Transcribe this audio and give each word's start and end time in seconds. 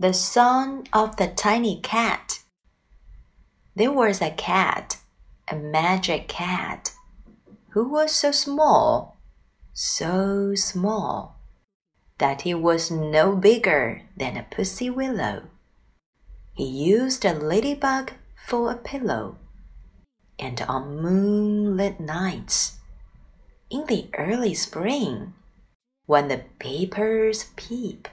The 0.00 0.12
Song 0.12 0.86
of 0.92 1.16
the 1.16 1.26
Tiny 1.26 1.80
Cat. 1.80 2.44
There 3.74 3.90
was 3.90 4.22
a 4.22 4.30
cat, 4.30 4.98
a 5.48 5.56
magic 5.56 6.28
cat, 6.28 6.92
who 7.70 7.88
was 7.88 8.12
so 8.12 8.30
small, 8.30 9.16
so 9.72 10.54
small, 10.54 11.40
that 12.18 12.42
he 12.42 12.54
was 12.54 12.92
no 12.92 13.34
bigger 13.34 14.02
than 14.16 14.36
a 14.36 14.46
pussy 14.48 14.88
willow. 14.88 15.48
He 16.54 16.64
used 16.64 17.24
a 17.24 17.34
ladybug 17.34 18.12
for 18.46 18.70
a 18.70 18.76
pillow, 18.76 19.38
and 20.38 20.60
on 20.68 21.02
moonlit 21.02 21.98
nights, 21.98 22.78
in 23.68 23.84
the 23.86 24.08
early 24.16 24.54
spring, 24.54 25.34
when 26.06 26.28
the 26.28 26.44
peepers 26.60 27.50
peep, 27.56 28.06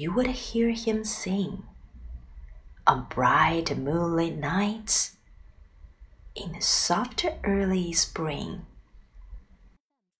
you 0.00 0.10
would 0.10 0.28
hear 0.28 0.70
him 0.70 1.04
sing 1.04 1.62
on 2.86 3.06
bright 3.10 3.76
moonlit 3.76 4.34
nights 4.34 5.18
in 6.34 6.52
the 6.52 6.60
soft 6.62 7.26
early 7.44 7.92
spring. 7.92 8.64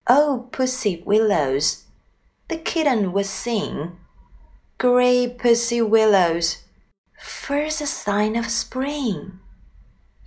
Oh, 0.06 0.50
pussy 0.52 1.02
willows, 1.06 1.84
the 2.48 2.58
kitten 2.58 3.14
would 3.14 3.24
sing. 3.24 3.96
Gray 4.76 5.26
pussy 5.26 5.80
willows, 5.80 6.64
first 7.18 7.78
sign 7.78 8.36
of 8.36 8.50
spring. 8.50 9.40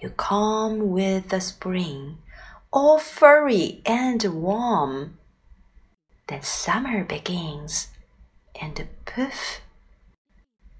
You 0.02 0.09
come 0.09 0.89
with 0.89 1.30
the 1.30 1.39
spring, 1.39 2.17
all 2.72 2.97
furry 2.97 3.83
and 3.85 4.23
warm. 4.23 5.20
Then 6.27 6.41
summer 6.41 7.03
begins 7.03 7.89
and 8.59 8.88
poof, 9.05 9.62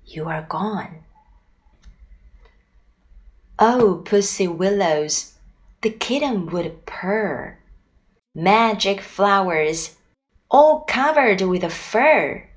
you 0.06 0.28
are 0.28 0.44
gone. 0.44 1.04
Oh, 3.60 4.02
pussy 4.06 4.48
willows, 4.48 5.34
the 5.82 5.90
kitten 5.90 6.48
would 6.48 6.86
purr. 6.86 7.60
Magic 8.36 9.00
flowers, 9.02 9.96
all 10.50 10.82
covered 10.82 11.42
with 11.42 11.72
fur. 11.72 12.50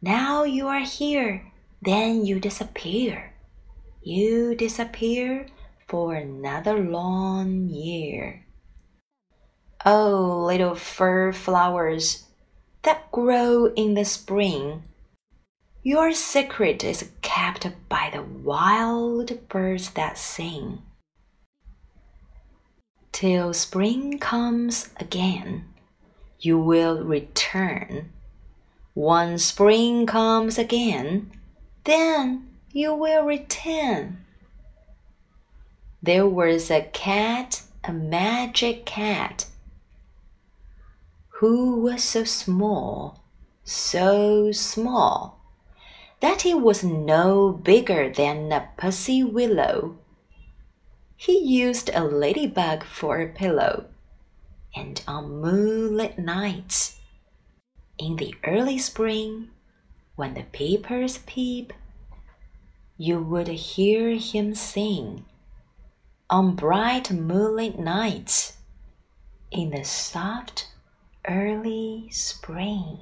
Now 0.00 0.44
you 0.44 0.68
are 0.68 0.84
here, 0.84 1.52
then 1.82 2.24
you 2.24 2.40
disappear. 2.40 3.34
You 4.02 4.54
disappear 4.54 5.46
for 5.88 6.14
another 6.14 6.78
long 6.78 7.68
year. 7.68 8.44
Oh, 9.84 10.44
little 10.46 10.74
fur 10.74 11.32
flowers, 11.32 12.24
that 12.84 13.10
grow 13.10 13.66
in 13.74 13.94
the 13.94 14.04
spring. 14.04 14.84
Your 15.82 16.12
secret 16.12 16.84
is 16.84 17.10
kept 17.20 17.66
by 17.88 18.10
the 18.12 18.22
wild 18.22 19.48
birds 19.48 19.90
that 19.90 20.16
sing. 20.16 20.82
Till 23.12 23.52
spring 23.52 24.18
comes 24.18 24.90
again, 24.98 25.66
you 26.40 26.58
will 26.58 27.04
return. 27.04 28.10
Once 28.94 29.44
spring 29.44 30.06
comes 30.06 30.58
again, 30.58 31.30
then 31.84 32.48
you 32.72 32.94
will 32.94 33.24
return. 33.24 34.24
There 36.02 36.26
was 36.26 36.70
a 36.70 36.82
cat, 36.92 37.62
a 37.84 37.92
magic 37.92 38.84
cat 38.84 39.46
who 41.38 41.80
was 41.80 42.02
so 42.02 42.24
small, 42.24 43.24
so 43.64 44.52
small, 44.52 45.40
that 46.20 46.42
he 46.42 46.54
was 46.54 46.84
no 46.84 47.50
bigger 47.52 48.08
than 48.08 48.52
a 48.52 48.68
pussy 48.76 49.22
willow. 49.22 49.96
He 51.16 51.38
used 51.38 51.90
a 51.92 52.04
ladybug 52.04 52.84
for 52.84 53.20
a 53.20 53.32
pillow, 53.32 53.86
and 54.76 55.02
on 55.08 55.40
moonlit 55.40 56.18
nights, 56.18 57.00
in 57.98 58.16
the 58.16 58.34
early 58.44 58.78
spring, 58.78 59.50
when 60.16 60.34
the 60.34 60.44
peepers 60.44 61.18
peep, 61.26 61.72
you 62.96 63.20
would 63.20 63.48
hear 63.48 64.16
him 64.16 64.54
sing 64.54 65.24
on 66.30 66.54
bright 66.54 67.10
moonlit 67.10 67.78
nights 67.78 68.58
in 69.50 69.70
the 69.70 69.84
soft 69.84 70.63
early 71.28 72.08
spring. 72.10 72.98